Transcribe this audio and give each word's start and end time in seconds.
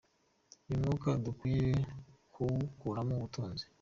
Uyu 0.65 0.79
mwuga 0.81 1.09
dukwiye 1.25 1.71
kuwukuramo 2.33 3.13
ubutunzi 3.15 3.65